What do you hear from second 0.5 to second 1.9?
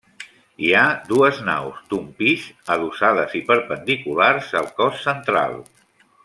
Hi ha dues naus,